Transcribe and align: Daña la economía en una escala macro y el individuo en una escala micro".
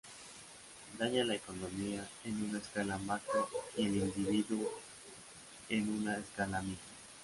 Daña 0.97 1.23
la 1.25 1.35
economía 1.35 2.09
en 2.23 2.45
una 2.49 2.57
escala 2.57 2.97
macro 2.97 3.47
y 3.77 3.85
el 3.85 3.97
individuo 3.97 4.67
en 5.69 5.89
una 5.95 6.17
escala 6.17 6.59
micro". 6.63 6.89